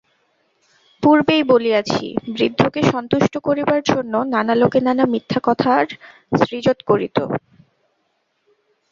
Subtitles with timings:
[1.03, 2.05] পূর্বেই বলিয়াছি,
[2.27, 5.85] বৃদ্ধকে সন্তুষ্ট করিবার জন্য নানা লোকে নানা মিথ্যা কথার
[6.39, 7.17] সৃজন করিত।